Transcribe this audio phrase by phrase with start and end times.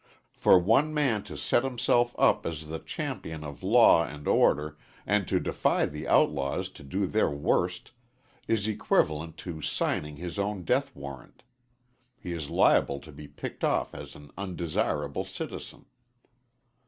[0.33, 5.27] For one man to set himself up as the champion of law and order and
[5.27, 7.91] to defy the outlaws to do their worst,
[8.47, 11.43] is equivalent to signing his own death warrant.
[12.17, 15.85] He is liable to be picked off as an undesirable citizen.